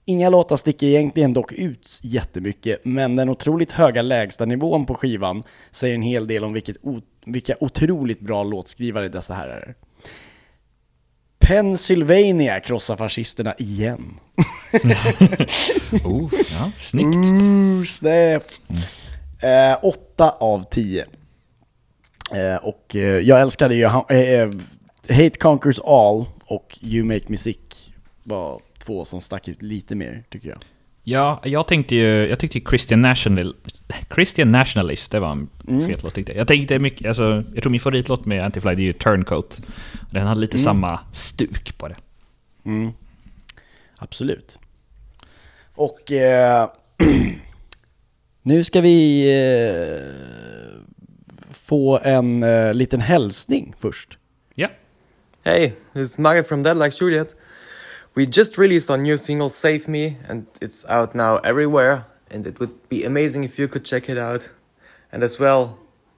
[0.10, 5.44] Inga låtar sticker egentligen dock ut jättemycket, men den otroligt höga lägsta nivån på skivan
[5.72, 6.78] säger en hel del om vilket
[7.26, 9.76] vilka otroligt bra låtskrivare dessa herrar är.
[11.40, 14.14] Pennsylvania krossar fascisterna igen.
[16.04, 17.16] Oh, ja, snyggt.
[17.16, 18.44] Ooh, snap!
[19.42, 21.06] Eh, åtta av tio.
[22.32, 24.50] Eh, och eh, jag älskade ju eh, eh,
[25.10, 27.94] Hate Conquers All och You Make Me Sick
[28.24, 30.58] var två som stack ut lite mer tycker jag.
[31.04, 33.56] Ja, jag tänkte ju, jag tyckte Christian, National,
[34.16, 35.50] Christian Nationalist, det var en
[35.88, 36.40] fet låt tyckte jag.
[36.40, 39.62] Jag tänkte mycket, alltså, jag tror min favoritlåt med Anti-Flag det är ju Turncoat.
[40.12, 41.96] Den hade lite samma stuk på det.
[42.66, 42.92] Mm.
[43.98, 44.60] Absolut.
[45.76, 46.70] Och eh,
[48.42, 50.82] nu ska vi eh,
[51.52, 54.18] få en eh, liten hälsning först.
[54.56, 54.68] Ja.
[55.44, 57.36] Hey, this is Maggie from Dead Like Juliet.
[58.18, 62.02] We just released our new single Save Me, and it's out now everywhere.
[62.34, 64.50] And it would be amazing if you could check it out.
[65.12, 65.78] And as well,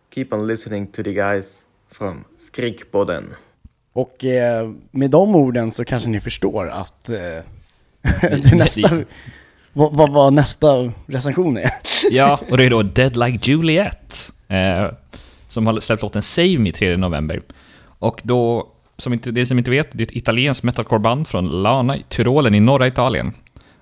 [0.09, 3.35] keep on listening to the guys from Skrikpodden.
[3.93, 7.17] Och eh, med de orden så kanske ni förstår att eh,
[8.21, 9.03] det nästa,
[9.73, 11.71] vad, vad, vad nästa recension är.
[12.11, 14.31] Ja, och det är då Dead Like Juliet.
[14.47, 14.87] Eh,
[15.49, 17.41] som har släppt låten Save Me 3 november.
[17.99, 18.67] Och då,
[18.99, 22.55] som inte, det som inte vet, det är ett italienskt metalcoreband från Lana i Tyrolen
[22.55, 23.33] i norra Italien.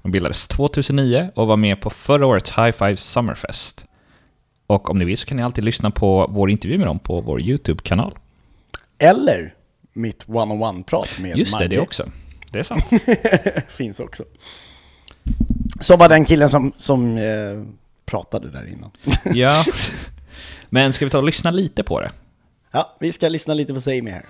[0.02, 3.86] De bildades 2009 och var med på förra årets High Five Summerfest.
[4.68, 7.22] Och om ni vill så kan ni alltid lyssna på vår intervju med dem på
[7.22, 8.18] vår YouTube-kanal.
[9.00, 9.54] Eller
[9.94, 11.76] mitt one-on-one-prat med Just det, Magge.
[11.76, 12.12] det också.
[12.52, 12.86] Det är sant.
[13.68, 14.24] Finns också.
[15.80, 17.24] Så var den killen som, som eh,
[18.06, 18.92] pratade där innan.
[19.38, 19.64] ja.
[20.70, 22.12] Men ska vi ta och lyssna lite på det?
[22.72, 24.26] Ja, vi ska lyssna lite på Say Me här.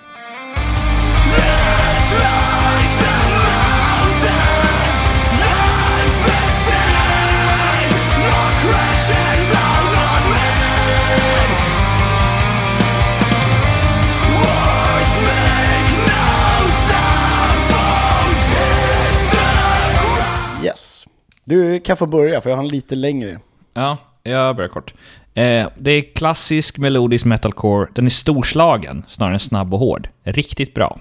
[20.63, 21.07] Yes.
[21.43, 23.39] Du kan få börja för jag har en lite längre.
[23.73, 24.93] Ja, jag börjar kort.
[25.33, 27.87] Eh, det är klassisk melodisk metalcore.
[27.93, 30.09] Den är storslagen, snarare än snabb och hård.
[30.23, 30.99] Riktigt bra.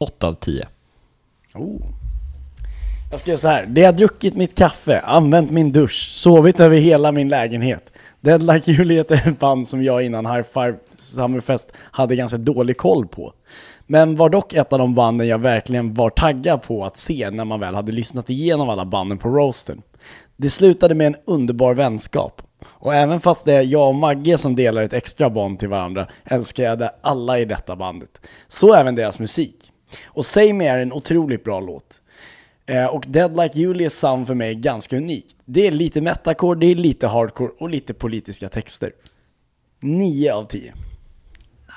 [0.00, 0.68] 8 av 10.
[1.54, 1.80] Oh.
[3.10, 3.66] Jag ska göra så här.
[3.66, 7.92] Det har druckit mitt kaffe, använt min dusch, sovit över hela min lägenhet.
[8.20, 12.76] Dead Like Juliet är ett band som jag innan High Five Summerfest hade ganska dålig
[12.76, 13.32] koll på.
[13.86, 17.44] Men var dock ett av de banden jag verkligen var taggad på att se när
[17.44, 19.82] man väl hade lyssnat igenom alla banden på roasten.
[20.36, 22.42] Det slutade med en underbar vänskap.
[22.64, 26.06] Och även fast det är jag och Magge som delar ett extra band till varandra
[26.24, 28.20] älskar jag det alla i detta bandet.
[28.48, 29.69] Så även deras musik.
[30.04, 32.00] Och Say Me är en otroligt bra låt.
[32.66, 35.36] Eh, och Dead Like Julius sound för mig är ganska unikt.
[35.44, 38.92] Det är lite metalcore, det är lite hardcore och lite politiska texter.
[39.80, 40.60] 9 av 10.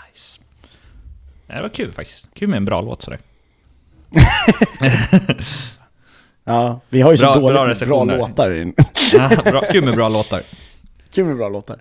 [0.07, 0.41] Nice.
[1.47, 2.27] Det var kul faktiskt.
[2.33, 3.19] Kul med en bra låt sådär.
[6.45, 8.17] Ja, vi har ju så Bra- bra dåligt med bra recensioner.
[8.17, 8.73] låtar.
[9.13, 10.41] Ja, bra, kul med bra låtar.
[11.11, 11.79] Kul med bra låtar.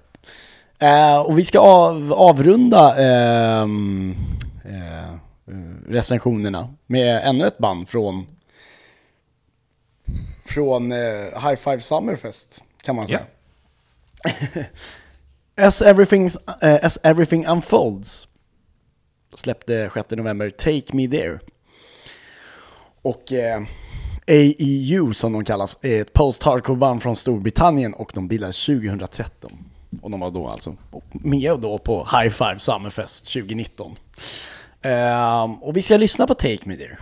[0.78, 4.14] Eh, och vi ska av, avrunda ehm,
[4.64, 5.14] eh,
[5.48, 8.26] Eh, recensionerna med ännu ett band från
[10.44, 13.26] från eh, High Five Summerfest kan man säga.
[15.56, 16.30] as, everything,
[16.62, 18.28] eh, as Everything Unfolds
[19.34, 21.38] släppte 6 november Take Me There.
[23.02, 23.62] Och eh,
[24.26, 29.50] AEU som de kallas är ett post-hardcore-band från Storbritannien och de bildades 2013.
[30.02, 30.76] Och de var då alltså
[31.12, 33.96] med då på High Five Summerfest 2019.
[34.84, 36.98] Um, och vi ska lyssna på Take Me There.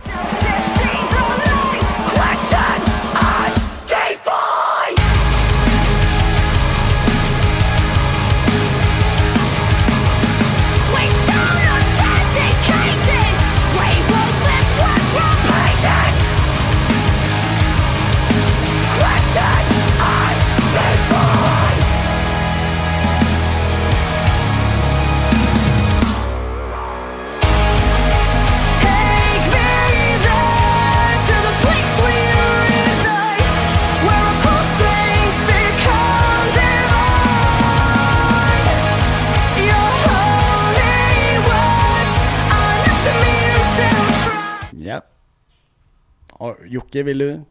[46.65, 47.41] Jocke, vill du?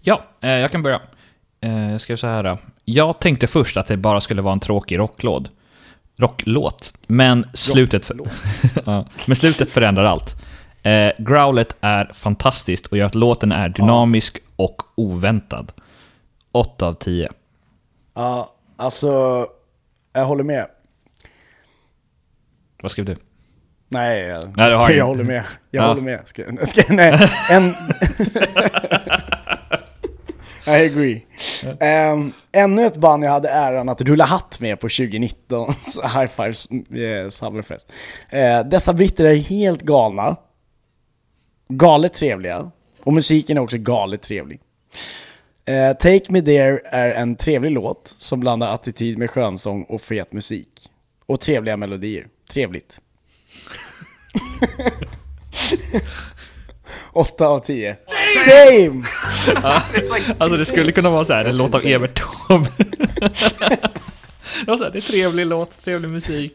[0.00, 1.00] Ja, eh, jag kan börja.
[1.60, 2.58] Eh, jag ska så här.
[2.84, 5.48] Jag tänkte först att det bara skulle vara en tråkig rocklåd.
[6.16, 6.92] Rocklåt.
[7.06, 8.20] Men slutet, för...
[8.86, 10.36] ja, men slutet förändrar allt.
[10.82, 15.72] Eh, growlet är fantastiskt och gör att låten är dynamisk och oväntad.
[16.52, 17.28] 8 av 10.
[18.14, 19.46] Ja, alltså,
[20.12, 20.66] jag håller med.
[22.82, 23.16] Vad skrev du?
[23.88, 25.06] Nej, jag, Nej, jag ingen.
[25.06, 25.44] håller med.
[25.70, 25.88] Jag Ja.
[25.88, 26.20] håller med.
[26.24, 27.18] Ska, ska, nej,
[27.50, 27.64] en...
[30.68, 31.22] I agree.
[32.12, 35.68] Um, ännu ett band jag hade äran att rulla hatt med på 2019
[36.14, 37.92] High Fives eh, Summerfest.
[38.30, 40.36] Eh, dessa britter är helt galna.
[41.68, 42.70] Galet trevliga.
[43.04, 44.60] Och musiken är också galet trevlig.
[45.64, 50.32] Eh, Take Me There är en trevlig låt som blandar attityd med skönsång och fet
[50.32, 50.90] musik.
[51.26, 52.26] Och trevliga melodier.
[52.50, 53.00] Trevligt.
[57.12, 57.96] 8 av 10.
[58.44, 59.04] Same!
[60.38, 61.80] Alltså det skulle kunna vara så här, en låt av.
[61.84, 62.70] Evert Taube.
[64.66, 66.54] Det är trevlig låt, trevlig musik.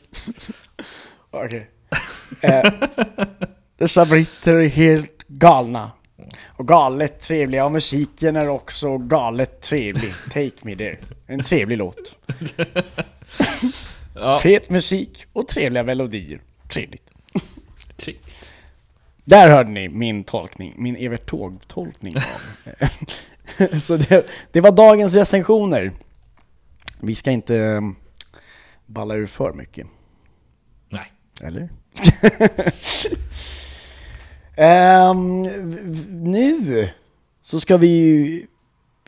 [1.32, 1.70] Okej.
[2.44, 2.72] Eh,
[3.78, 5.92] dessa britter är helt galna.
[6.48, 7.66] Och galet trevliga.
[7.66, 10.14] Och musiken är också galet trevlig.
[10.34, 10.98] Take me there.
[11.28, 12.16] En trevlig låt.
[14.16, 14.40] Ja.
[14.40, 16.42] Fet musik och trevliga melodier.
[16.72, 17.12] Trevligt.
[17.98, 18.52] Trevligt.
[19.24, 22.16] Där hörde ni min tolkning, min Evert Taube-tolkning.
[23.82, 25.92] Så det, det var dagens recensioner.
[27.02, 27.82] Vi ska inte eh,
[28.86, 29.88] balla ur för mycket.
[30.90, 31.12] Nej.
[31.42, 31.70] Eller?
[35.62, 36.90] V- nu
[37.44, 38.46] så ska vi ju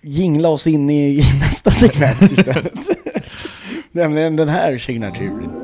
[0.01, 2.73] jingla oss in i, i nästa segment istället.
[3.91, 5.62] Nämligen den här signaturen.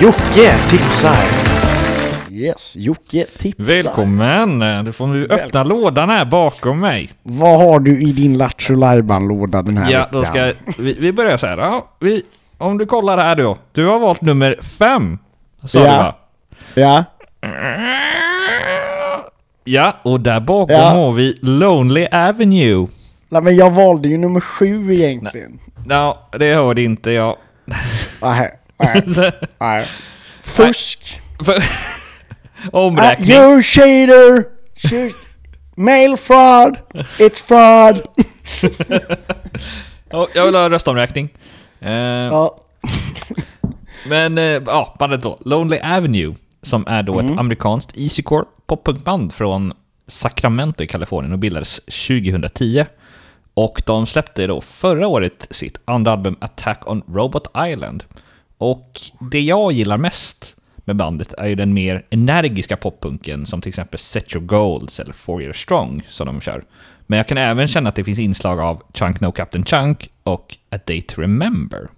[0.00, 1.24] Jocke tipsar.
[2.30, 3.64] Yes, Jocke tipsar.
[3.64, 4.84] Välkommen!
[4.84, 7.10] Du får nu öppna lådan här bakom mig.
[7.22, 8.74] Vad har du i din Lattjo
[9.28, 10.08] låda den här Ja, veckan?
[10.20, 11.58] då ska vi, vi börjar så här.
[11.58, 12.22] Ja, vi,
[12.58, 13.58] om du kollar här då.
[13.72, 15.18] Du har valt nummer fem.
[15.66, 15.84] Sa Ja.
[15.84, 16.14] du va?
[16.74, 17.04] Ja,
[19.64, 20.82] Ja, och där bakom Ja.
[20.88, 22.86] har vi Lonely Avenue.
[23.28, 25.58] Nej, men jag valde ju nummer sju egentligen.
[25.88, 27.36] Ja, det hörde inte jag.
[28.22, 29.02] Nej, nej,
[29.60, 29.86] nej.
[30.42, 31.20] Fusk.
[31.48, 31.54] Uh,
[32.72, 33.30] Omräkning.
[33.30, 34.44] you cheater!
[34.76, 35.14] Shoot.
[35.76, 36.76] Mail fraud!
[37.18, 38.02] It's fraud!
[40.12, 41.28] Ja, jag vill ha röstomräkning.
[41.80, 42.56] Eh, Ja,
[44.08, 45.38] Men eh, ja, bandet då.
[45.44, 49.72] Lonely Avenue, som är då ett amerikanskt easycore poppunkband från
[50.06, 52.84] Sacramento i Kalifornien och bildades 2010.
[53.54, 58.04] Och de släppte då förra året sitt andra album Attack on Robot Island.
[58.60, 63.68] Och det jag gillar mest med bandet är ju den mer energiska poppunken som till
[63.68, 66.64] exempel Set Your Goals eller Four Year Strong som de kör.
[67.06, 70.56] Men jag kan även känna att det finns inslag av Chunk No Captain Chunk och
[70.70, 71.88] A Day To Remember.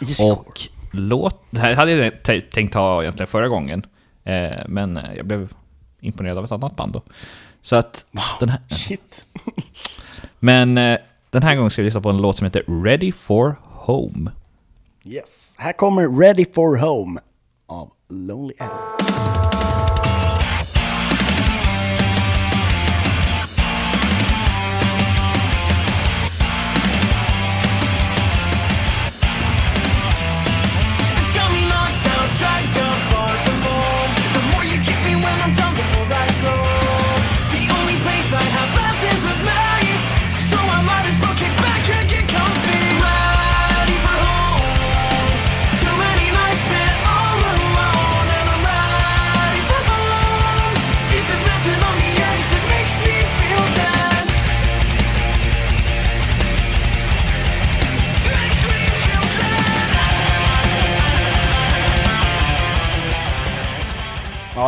[0.00, 0.32] easycore.
[0.32, 0.60] Och
[0.92, 1.44] låt...
[1.50, 2.12] Det här hade jag
[2.50, 3.86] tänkt ha egentligen förra gången.
[4.24, 5.52] Eh, men eh, jag blev
[6.00, 7.02] imponerad av ett annat band då.
[7.62, 8.06] Så att
[8.40, 8.60] den här...
[8.68, 9.26] Shit.
[10.38, 10.98] Men eh,
[11.30, 14.30] den här gången ska vi lyssna på en låt som heter Ready for Home.
[15.04, 15.54] Yes.
[15.58, 17.20] Här kommer Ready for Home
[17.66, 19.49] av Lonely Island.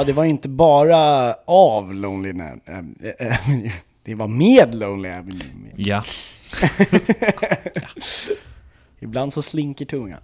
[0.03, 2.59] Ja, det var inte bara av Lonely Avenue.
[3.19, 3.73] äh, Avenue.
[4.05, 5.73] Det var med Lonely Avenue.
[5.77, 6.05] Ja.
[9.01, 10.21] Ibland så slinker tungan.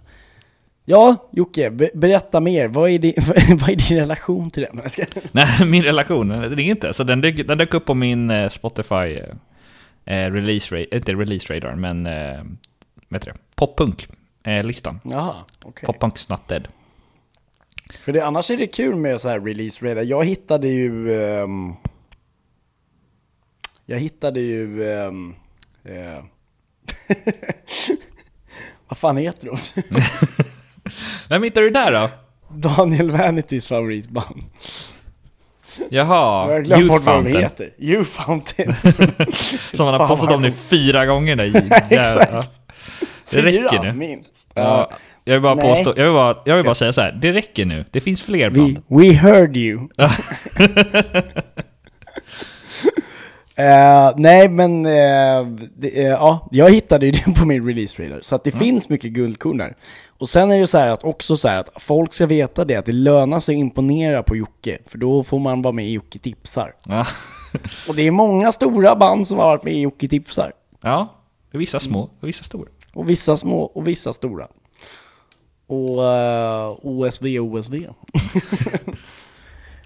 [0.85, 2.67] Ja, Jocke, be- berätta mer.
[2.67, 3.13] Vad är, din,
[3.59, 4.81] vad är din relation till den?
[5.31, 6.93] Nej, min relation, det är inte.
[6.93, 8.95] Så den dök, den dök upp på min eh, Spotify
[10.05, 12.43] eh, eh, release, ra- inte release radar, men eh,
[13.09, 13.37] vad heter det?
[13.55, 14.07] Poppunk
[14.43, 14.65] eh.
[15.03, 15.89] Jaha, okej.
[15.89, 16.67] Poppunk's not dead.
[18.01, 20.03] För det, annars är det kul med så här release radar.
[20.03, 21.21] Jag hittade ju...
[21.23, 21.73] ehm,
[23.85, 24.91] jag hittade ju...
[24.93, 25.35] ehm,
[25.83, 26.23] eh,
[28.87, 29.57] vad fan heter de?
[31.29, 32.09] Vem hittade du där då?
[32.55, 34.43] Daniel Vanitys favoritband.
[35.77, 37.73] Jag Jaha, har glömt Youth bort vad de heter.
[37.77, 38.75] Youth Fountain.
[39.73, 41.81] Som han har postat om nu fyra gånger där.
[41.89, 42.51] Exakt.
[43.29, 43.93] Det räcker Fyra, nu.
[43.93, 44.51] minst.
[44.53, 44.91] Ja,
[45.29, 45.69] jag vill bara Nej.
[45.75, 47.11] påstå, jag vill bara, jag vill bara säga så här.
[47.21, 47.85] det räcker nu.
[47.91, 48.81] Det finns fler We, band.
[48.87, 49.79] we heard you.
[53.55, 58.19] Eh, nej men, eh, det, eh, ja, jag hittade ju det på min release radar.
[58.21, 59.75] Så att det finns mycket guldkorn där.
[60.19, 62.75] Och sen är det så här att också så här att folk ska veta det,
[62.75, 64.77] att det lönar sig att imponera på Jocke.
[64.85, 66.73] För då får man vara med i Jocke tipsar.
[66.85, 67.05] Ja.
[67.87, 70.51] Och det är många stora band som har varit med i Jocke tipsar.
[70.81, 71.15] ja,
[71.51, 72.69] vissa små och vissa stora.
[72.93, 74.47] Och vissa små och vissa stora.
[75.69, 77.75] Och eh, OSV, OSV.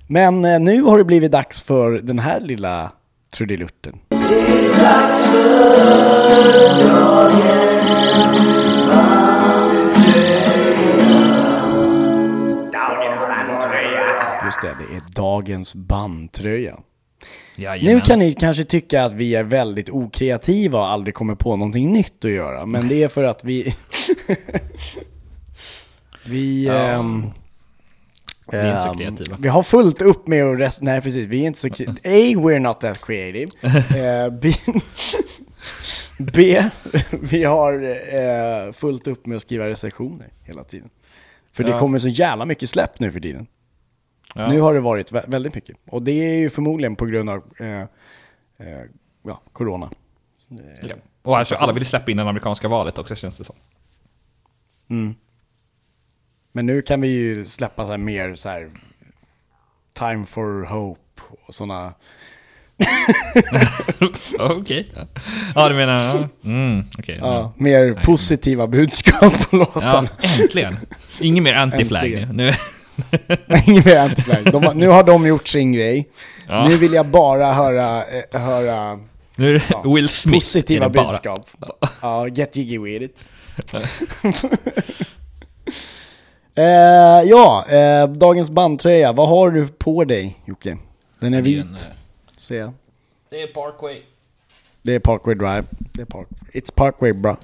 [0.08, 2.91] Men eh, nu har det blivit dags för den här lilla
[3.34, 4.00] trudelutten.
[14.46, 16.80] Just det, det är dagens bandtröja.
[17.56, 17.96] Jajamän.
[17.96, 21.91] Nu kan ni kanske tycka att vi är väldigt okreativa och aldrig kommer på någonting
[21.91, 23.76] nytt att göra, men det är för att vi...
[26.25, 26.65] vi...
[26.65, 26.73] Ja.
[26.73, 27.25] ehm,
[28.51, 29.38] Vi är inte så ehm, kreativa.
[29.39, 30.81] Vi har fullt upp med att rest...
[30.81, 31.25] Nej, precis.
[31.27, 31.97] Vi är inte så kreativa.
[32.09, 32.47] A.
[32.47, 33.47] We're not that creative.
[33.99, 34.51] Eh, B.
[36.33, 36.63] B.
[37.21, 37.83] Vi har
[38.15, 40.89] eh, fullt upp med att skriva recensioner hela tiden.
[41.51, 41.79] För det Ja.
[41.79, 43.47] kommer så jävla mycket släpp nu för tiden.
[44.36, 44.47] Ja.
[44.47, 45.77] Nu har det varit vä- väldigt mycket.
[45.89, 47.83] Och det är ju förmodligen på grund av eh,
[49.23, 49.89] ja, corona.
[50.81, 50.95] Ja.
[51.21, 53.55] Och alltså, alla vill släppa in det amerikanska valet också känns det som.
[56.56, 58.70] Men nu kan vi ju släppa så här mer så här
[59.98, 61.00] Time for Hope
[61.48, 61.94] och sådana.
[64.39, 64.92] Okej.
[64.96, 65.08] Ja.
[65.56, 65.94] ja, du menar...
[66.06, 66.30] ja.
[66.44, 67.18] Mm, okej.
[67.22, 67.54] Ja, ja.
[67.58, 70.10] mer positiva budskap på Ja, låtarna.
[70.42, 70.78] äntligen.
[71.22, 72.52] Ingen mer anti-flag nu.
[73.68, 74.52] Inget mer antiflag.
[74.52, 76.10] De, nu har de gjort sin grej.
[76.48, 76.68] Ja.
[76.68, 79.00] Nu vill jag bara höra, eh, höra
[79.36, 79.82] Nu är det Ja.
[79.96, 80.38] Will Smith.
[80.38, 81.50] positiva budskap.
[82.02, 83.30] Ja, get jiggy with it.
[86.56, 86.64] Eh,
[87.30, 89.12] ja, eh, dagens bandtröja.
[89.14, 90.78] Vad har du på dig Jocke?
[91.20, 91.80] Den är Det vit, en, eh,
[92.38, 92.74] ser jag.
[93.30, 94.01] Det är Parkway.
[94.82, 95.64] Det är Parkway Drive.
[95.93, 96.28] Det är park.
[96.54, 97.38] It's Parkway bra.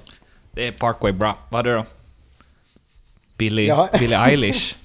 [0.52, 1.38] Det är Parkway bra.
[1.50, 1.84] Vad är det då?
[3.36, 3.88] Billy, Ja.
[3.98, 4.76] Billy Eilish.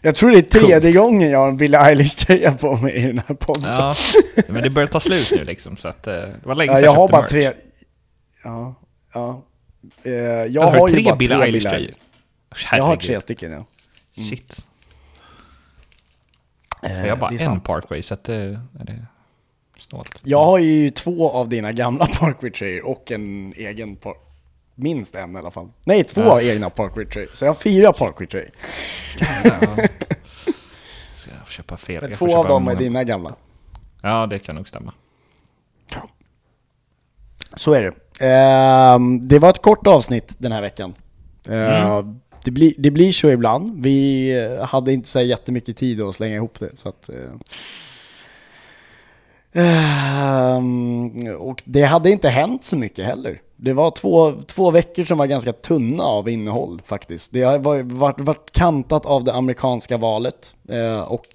[0.00, 3.22] Jag tror det är tredje gången jag har en Billie Eilish-tröja på mig i den
[3.28, 3.72] här podden.
[3.72, 3.94] Ja,
[4.48, 6.84] men det börjar ta slut nu liksom så att eh, det var länge Ja, sedan
[6.84, 7.52] jag jag har köpte bara merch.
[7.54, 7.62] tre...
[8.44, 8.74] Ja,
[9.14, 9.42] ja.
[10.02, 11.94] Eh, jag Jag har, har ju tre bara Billie tre Eilish-tröjor.
[12.72, 13.64] Jag har tre stycken ja.
[14.24, 14.66] Shit.
[16.82, 17.64] Eh, Jag har bara det är en sant.
[17.64, 19.06] Parkway så att eh, är det
[19.78, 20.20] snålt.
[20.24, 24.14] Jag har ju två av dina gamla Parkway-tröjor och en egen par...
[24.74, 25.68] Minst en i alla fall.
[25.84, 26.42] Nej, två Ja.
[26.42, 27.30] egna Parkway-tröjor.
[27.34, 28.50] Så jag har fyra Parkway-tröjor.
[29.44, 29.50] Ja.
[31.28, 32.02] Jag får köpa fel.
[32.02, 32.78] Men två av dem är många.
[32.78, 33.34] dina gamla.
[34.02, 34.92] Ja, det kan nog stämma.
[37.54, 37.92] Så är det.
[38.20, 40.94] Ehm, det var ett kort avsnitt den här veckan.
[41.48, 43.82] Ehm, det, blir, det blir så ibland.
[43.82, 46.70] Vi eh, hade inte så jättemycket tid att slänga ihop det.
[46.76, 47.10] Så att,
[49.52, 55.18] ehm, och det hade inte hänt så mycket heller Det var två, två veckor som
[55.18, 57.32] var ganska tunna av innehåll faktiskt.
[57.32, 60.56] Det har varit, varit, kantat av det amerikanska valet
[61.06, 61.26] och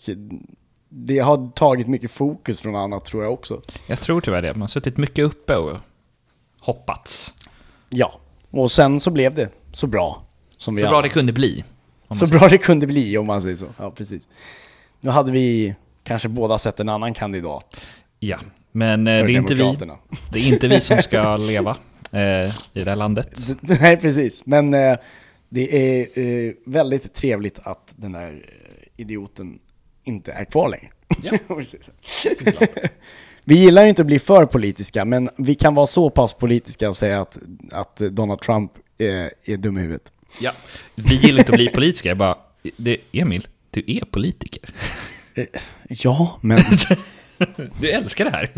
[0.89, 3.61] det har tagit mycket fokus från annat tror jag också.
[3.87, 4.53] Jag tror tyvärr det.
[4.53, 5.77] Man har suttit mycket uppe och
[6.61, 7.33] hoppats.
[7.89, 8.13] Ja,
[8.51, 10.23] och sen så blev det så bra
[10.57, 11.63] som vi Så alla- bra det kunde bli.
[12.09, 13.65] Så bra det kunde bli om man säger så.
[13.77, 14.27] Ja, precis.
[15.01, 17.87] Nu hade vi kanske båda sett en annan kandidat
[18.19, 18.37] Ja,
[18.71, 19.77] men eh, det är, inte vi,
[20.33, 21.77] det är inte vi som ska leva
[22.11, 22.19] eh,
[22.73, 23.39] i det här landet.
[23.61, 24.45] Nej, precis.
[24.45, 24.97] Men eh,
[25.49, 29.59] det är eh, väldigt trevligt att den där eh, idioten
[30.03, 30.89] inte är kvar längre.
[31.23, 31.37] Ja.
[31.55, 31.89] Precis.
[33.45, 36.95] Vi gillar inte att bli för politiska, men vi kan vara så pass politiska och
[36.97, 37.37] säga att,
[37.71, 39.07] att Donald Trump eh,
[39.45, 40.13] är dum i huvudet.
[40.41, 40.51] Ja.
[40.95, 42.09] Vi gillar inte att bli politiker.
[42.09, 42.37] Jag bara,
[42.77, 44.69] det, Emil, du är politiker.
[45.35, 45.45] Eh,
[45.89, 46.59] Ja, men
[47.79, 48.49] Du älskar det här.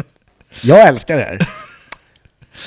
[0.62, 1.40] jag älskar det här.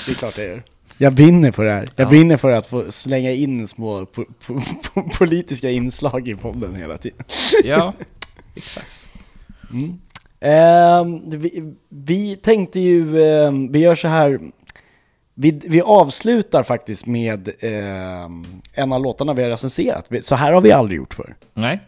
[0.07, 0.63] Det är klart jag gör.
[0.99, 1.89] Jag brinner för det här.
[1.97, 2.09] Jag Ja.
[2.09, 4.63] brinner för att få slänga in små po- po-
[4.95, 7.25] po- politiska inslag i podden hela tiden.
[7.65, 7.93] Ja,
[9.71, 10.01] Ehm,
[11.25, 14.41] vi, vi tänkte ju, ehm, vi gör så här,
[15.35, 20.07] vi, vi avslutar faktiskt med ehm, en av låtarna vi har recenserat.
[20.23, 21.37] Så här har vi aldrig gjort för.
[21.55, 21.81] nej.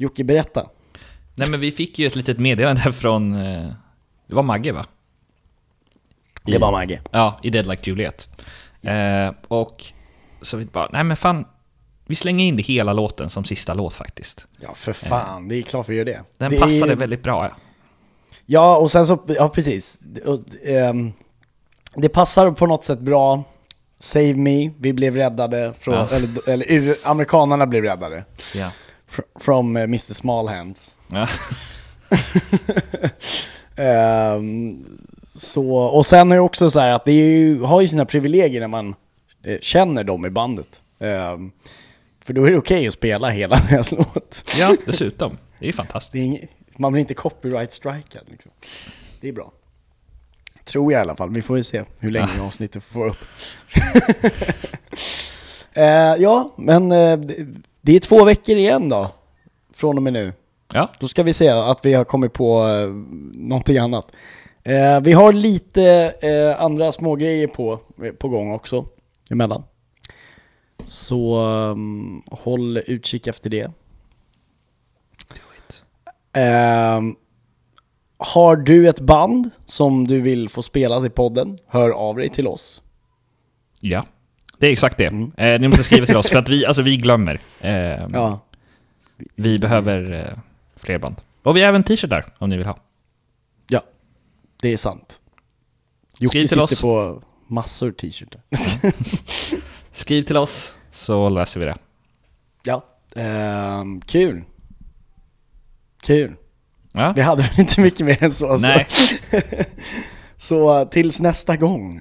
[0.00, 0.66] Jocke, berätta.
[1.34, 3.68] Nej, men vi fick ju ett litet meddelande från, eh,
[4.26, 4.86] det var Magge va?
[6.46, 7.00] I- Det var Magge.
[7.10, 8.28] Ja, i Dead Like Juliet.
[8.82, 9.84] Eh, och
[10.42, 11.44] så vi bara, nej men fan,
[12.08, 14.46] vi slänger in det hela låten som sista låt faktiskt.
[14.60, 16.20] Ja, för fan, det är klart vi gör det.
[16.38, 17.44] Den det passade är, väldigt bra.
[17.48, 17.56] Ja.
[18.46, 20.00] Ja, och sen så, ja precis.
[20.66, 21.12] Ehm,
[21.94, 23.44] det passar på något sätt bra.
[24.00, 26.08] Save me, vi blev räddade från, Ja.
[26.12, 28.24] eller, eller amerikanerna blev räddade.
[28.54, 28.70] Ja.
[29.10, 30.96] Fr- From eh, Mr Small Hands.
[31.08, 31.26] Ja.
[33.76, 34.84] Ehm,
[35.34, 38.60] så, och sen är det också så här att det ju, har ju sina privilegier
[38.60, 38.94] när man
[39.44, 40.82] eh, känner dem i bandet.
[41.00, 41.50] Ehm,
[42.28, 44.44] för då är det okej att spela hela deras låt.
[44.58, 45.38] ja, dessutom.
[45.58, 46.12] Det är ju fantastiskt.
[46.12, 48.52] Det är inget, man blir inte copyright strikad liksom.
[49.20, 49.52] Det är bra.
[50.64, 51.30] Tror jag i alla fall.
[51.30, 53.16] Vi får ju se hur länge avsnittet får upp.
[55.72, 57.18] Eh, ja, men eh,
[57.82, 59.10] det- är två veckor igen då.
[59.74, 60.32] Från och med nu.
[60.72, 62.88] Ja, Då ska vi se att vi har kommit på eh,
[63.34, 64.12] någonting annat.
[64.62, 67.80] Eh, vi har lite eh, andra små grejer på,
[68.18, 68.86] på gång också
[69.30, 69.62] emellan.
[70.88, 73.70] Så um, håll utkik efter det.
[76.32, 77.16] Ehm,
[78.18, 82.46] har du ett band som du vill få spela i podden, hör av dig till
[82.46, 82.82] oss.
[83.80, 84.06] ja.
[84.60, 85.04] Det är exakt det.
[85.36, 87.40] Eh, ni måste skriva till oss för att vi, alltså vi glömmer.
[87.60, 87.72] Eh,
[88.12, 88.40] Ja,
[89.34, 90.38] Vi behöver eh,
[90.76, 91.16] fler band.
[91.42, 92.76] Och vi har även t-shirtar om ni vill ha.
[93.68, 93.82] ja
[94.60, 95.20] det är sant.
[96.18, 96.80] Jocke Skriv till sitter oss.
[96.80, 98.42] på massor t-shirtar.
[99.92, 101.76] Skriv till oss så läser vi det.
[102.64, 102.84] Ja,
[103.16, 104.44] ehm, kul.
[106.02, 106.36] Kul.
[106.92, 108.58] Ja, Vi hade väl inte mycket mer än så.
[108.58, 108.66] så.
[108.66, 108.86] Nej.
[110.36, 112.00] så tills nästa gång.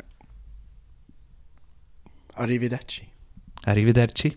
[2.34, 3.10] Arrivederci.
[3.64, 4.34] arrivederci.